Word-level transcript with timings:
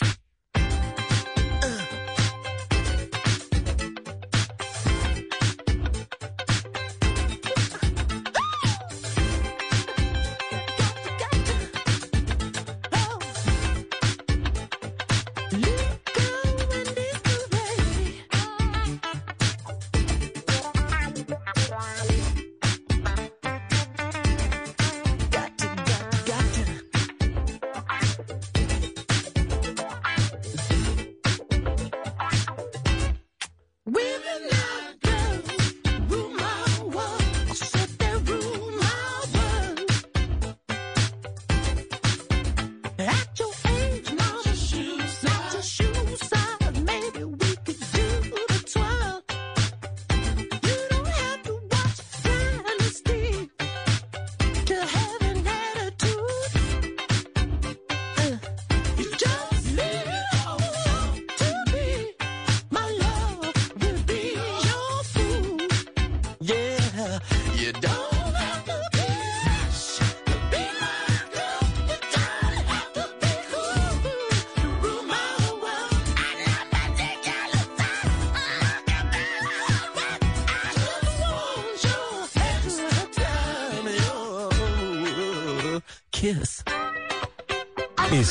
News. 0.00 0.21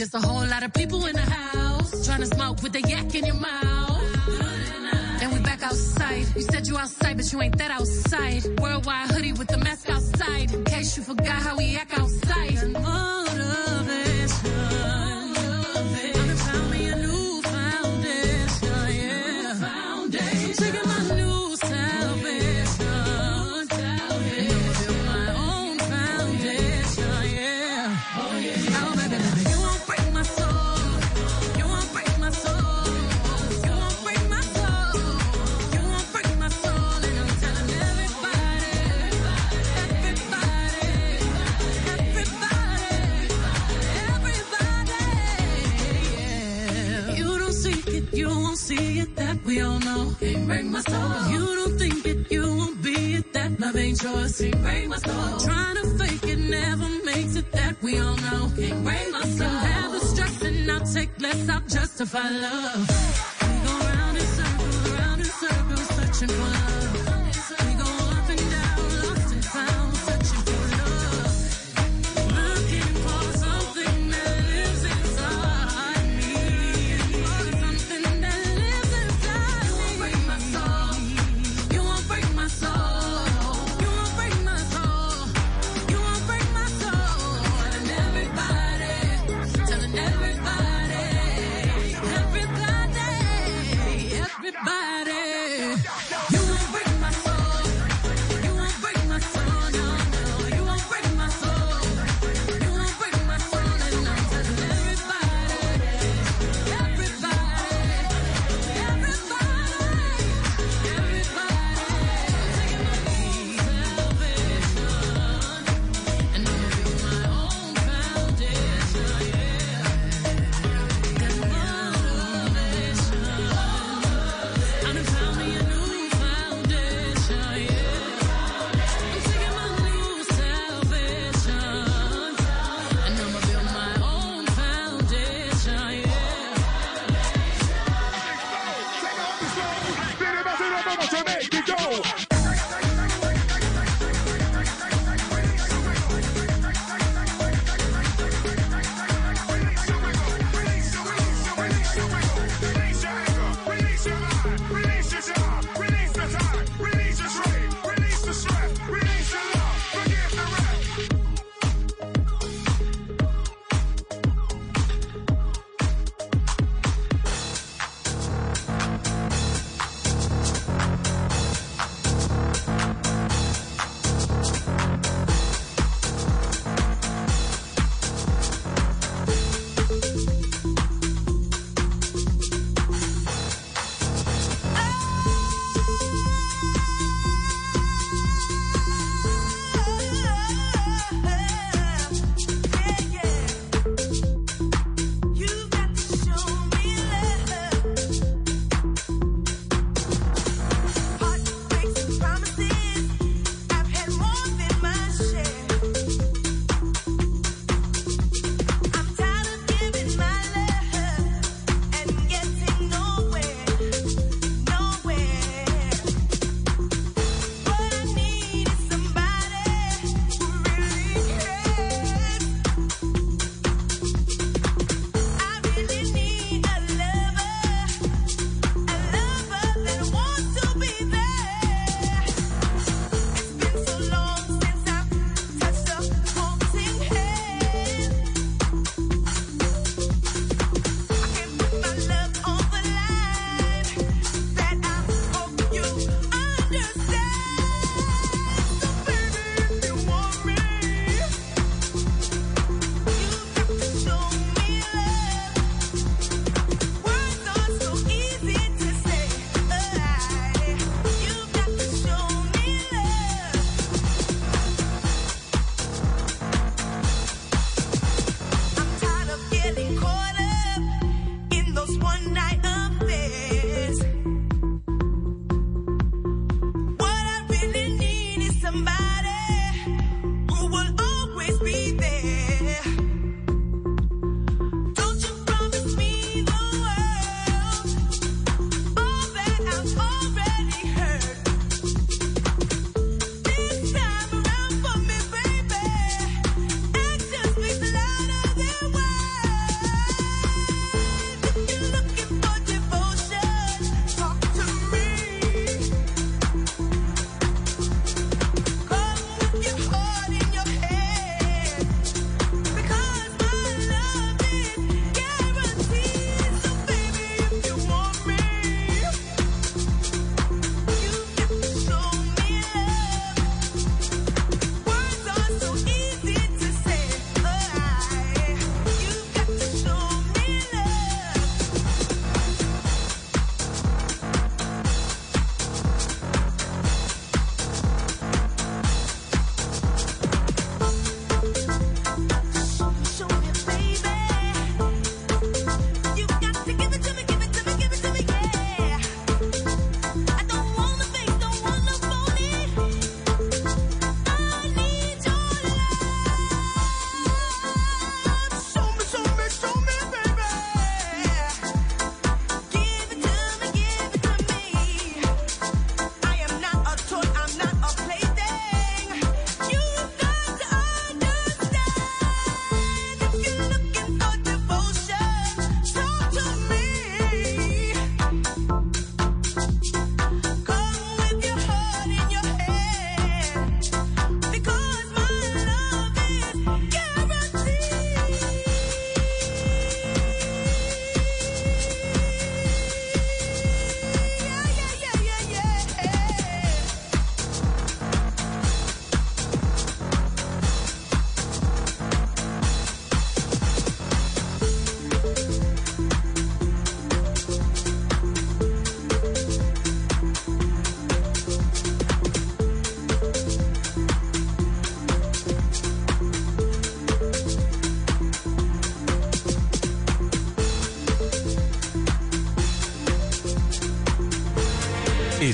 There's 0.00 0.14
a 0.14 0.26
whole 0.26 0.46
lot 0.46 0.62
of 0.62 0.72
people 0.72 1.04
in 1.04 1.14
the 1.14 1.20
house 1.20 2.06
trying 2.06 2.20
to 2.20 2.26
smoke 2.26 2.62
with 2.62 2.74
a 2.74 2.80
yak 2.80 3.14
in 3.14 3.26
your 3.26 3.34
mouth. 3.34 4.00
And 5.20 5.30
we 5.30 5.40
back 5.40 5.62
outside. 5.62 6.24
You 6.34 6.40
said 6.40 6.66
you 6.66 6.78
outside, 6.78 7.18
but 7.18 7.30
you 7.30 7.42
ain't 7.42 7.58
that 7.58 7.69
to 62.00 62.06
find 62.06 62.40
love. 62.40 63.29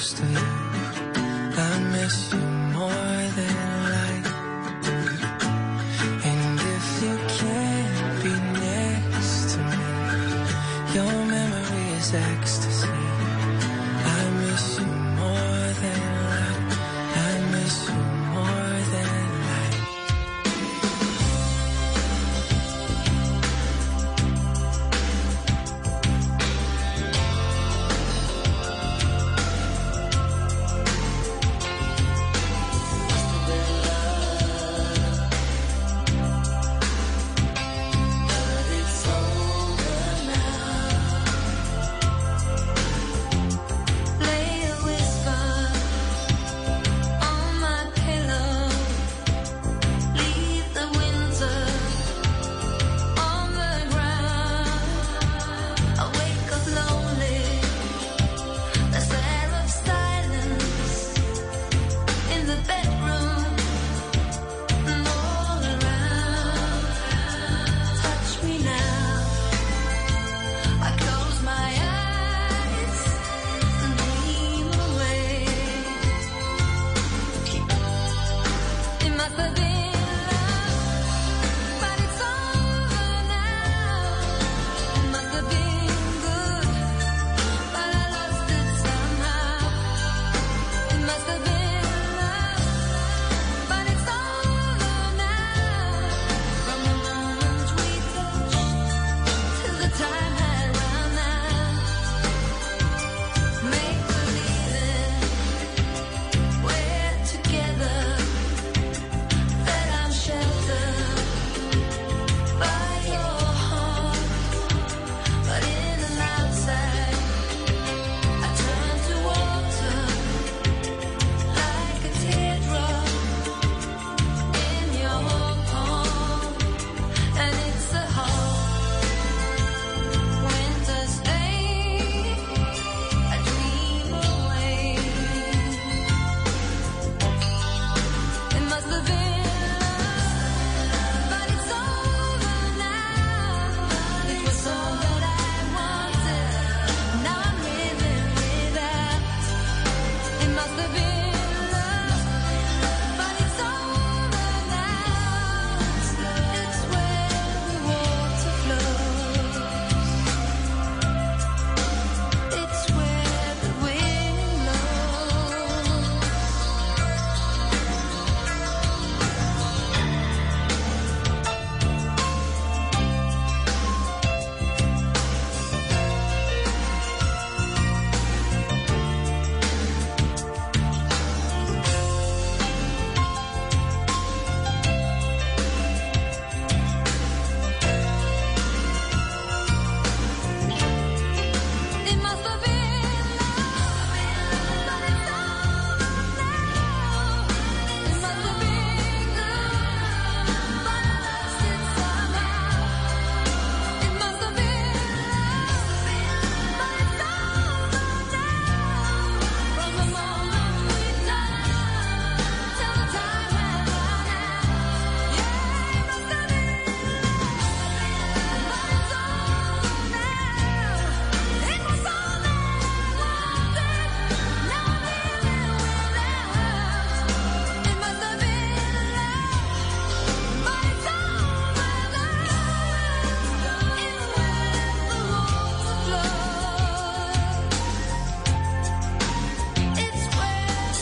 upstairs. 0.00 0.32
I 1.58 1.78
miss 1.92 2.32
you. 2.32 2.39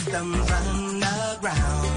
systems 0.00 0.50
run 0.50 1.02
aground. 1.02 1.89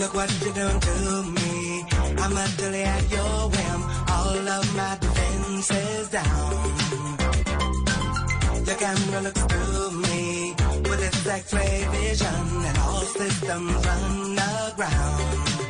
look 0.00 0.14
what 0.14 0.30
you 0.42 0.52
done 0.54 0.80
to 0.80 1.22
me. 1.22 1.84
I'm 2.22 2.34
utterly 2.34 2.82
at 2.82 3.10
your 3.10 3.50
whim. 3.52 3.80
All 4.08 4.48
of 4.58 4.74
my 4.74 4.96
defenses 4.98 6.08
down. 6.08 6.52
Your 8.66 8.76
camera 8.76 9.20
looks 9.20 9.42
through 9.42 9.90
me 10.06 10.54
with 10.88 11.02
its 11.08 11.26
X-ray 11.26 11.86
vision, 11.92 12.46
and 12.68 12.78
all 12.78 13.04
systems 13.20 13.74
run 13.86 14.38
aground. 14.38 15.69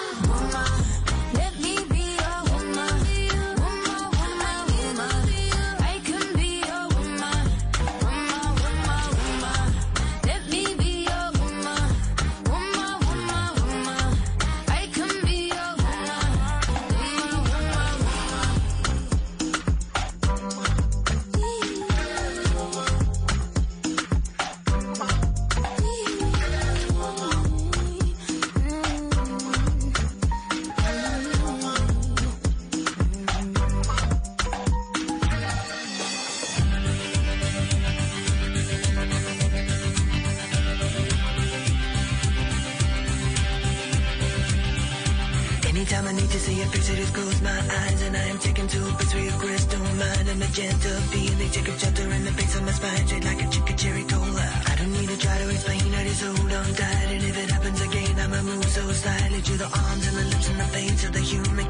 is 56.11 56.21
hold 56.21 56.51
on 56.51 56.73
tight, 56.75 57.09
and 57.15 57.23
if 57.23 57.37
it 57.37 57.49
happens 57.51 57.81
again, 57.81 58.19
I'ma 58.19 58.41
move 58.43 58.65
so 58.65 58.83
slightly 58.91 59.41
to 59.41 59.53
the 59.57 59.69
arms 59.83 60.07
and 60.07 60.17
the 60.17 60.25
lips 60.31 60.49
and 60.49 60.59
the 60.59 60.69
face 60.75 61.03
of 61.05 61.13
the 61.13 61.19
human 61.19 61.67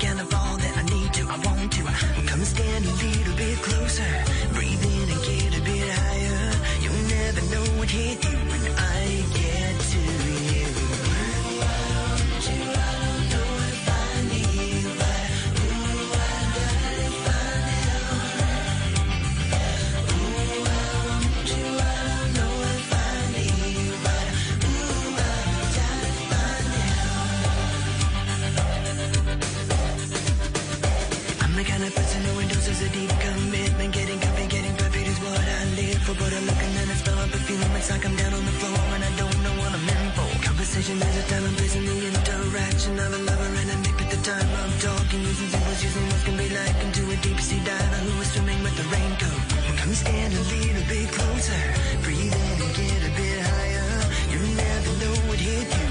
Feeling 37.51 37.73
like 37.73 38.05
I'm 38.05 38.15
down 38.15 38.33
on 38.33 38.45
the 38.45 38.55
floor 38.63 38.79
and 38.95 39.03
I 39.03 39.11
don't 39.19 39.39
know 39.43 39.51
what 39.59 39.75
I'm 39.75 39.83
in 39.83 40.03
for. 40.15 40.29
Conversation 40.39 40.95
is 41.03 41.17
a 41.19 41.23
time 41.27 41.43
I'm 41.43 41.55
busy, 41.59 41.83
the 41.83 42.07
interaction 42.07 42.97
of 42.97 43.11
a 43.11 43.17
lover 43.27 43.51
and 43.59 43.69
a 43.75 43.77
nip 43.83 43.99
at 43.99 44.09
the 44.09 44.21
time 44.23 44.47
I'm 44.55 44.71
talking. 44.79 45.19
Using 45.19 45.49
symbols, 45.51 45.83
using 45.83 46.05
what's 46.07 46.23
gonna 46.23 46.37
be 46.37 46.47
like 46.47 46.79
into 46.79 47.03
a 47.11 47.17
deep 47.19 47.41
sea 47.41 47.59
diver 47.59 47.99
who 48.07 48.21
is 48.21 48.31
swimming 48.31 48.63
with 48.63 48.75
the 48.79 48.87
raincoat. 48.87 49.41
Well, 49.67 49.77
come 49.83 49.93
stand 49.93 50.31
a 50.31 50.43
little 50.47 50.85
bit 50.87 51.11
closer, 51.11 51.63
breathe 52.07 52.31
in 52.31 52.55
and 52.63 52.71
get 52.71 53.01
a 53.03 53.11
bit 53.19 53.39
higher. 53.43 53.89
You 54.31 54.39
never 54.55 54.91
know 55.03 55.15
what 55.27 55.39
hit 55.43 55.67
you. 55.67 55.90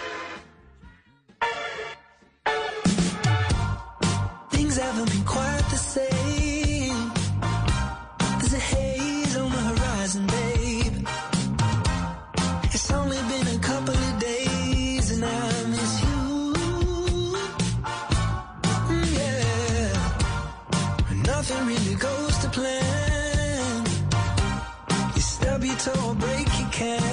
be 25.61 25.69
till 25.75 25.93
I 25.93 26.13
break, 26.15 26.59
you 26.59 26.65
can. 26.71 27.10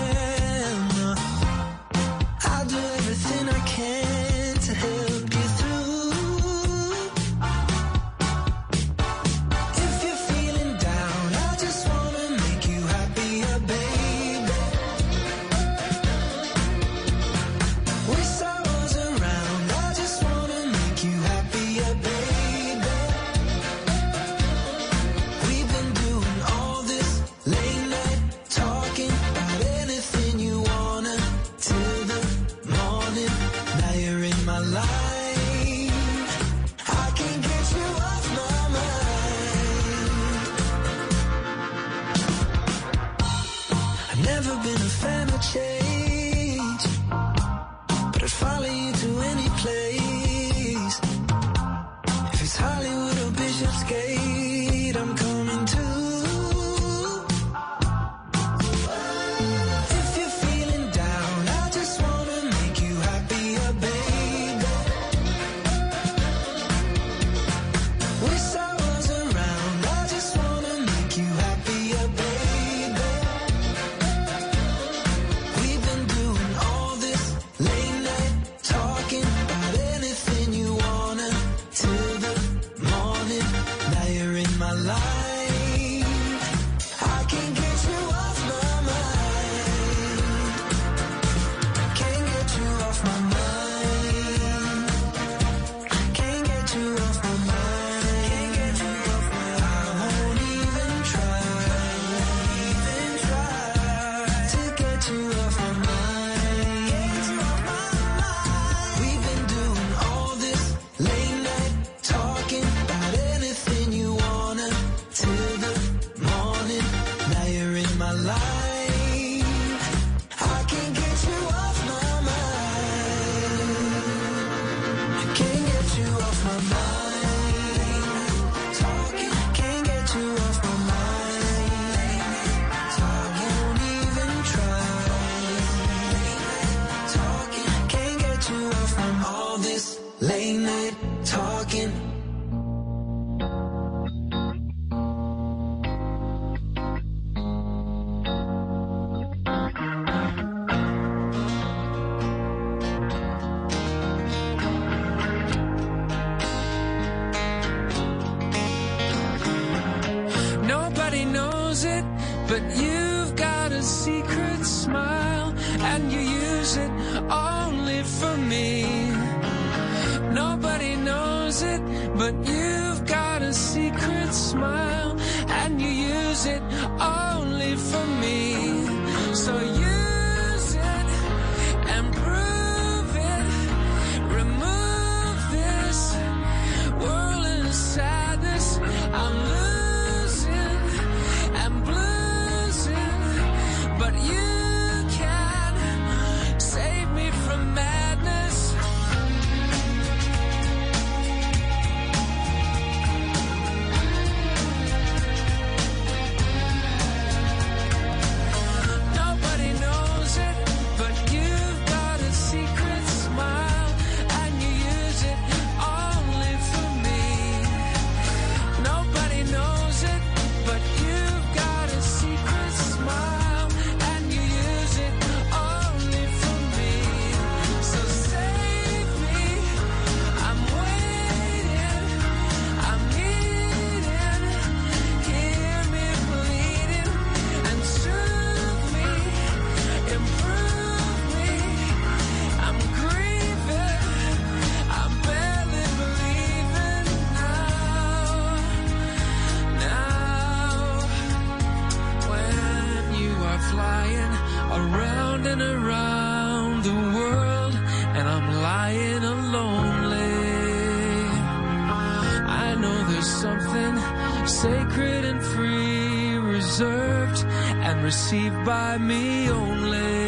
sacred 264.48 265.24
and 265.26 265.42
free, 265.42 266.38
reserved 266.38 267.44
and 267.86 268.02
received 268.02 268.64
by 268.64 268.96
me 268.96 269.50
only. 269.50 270.27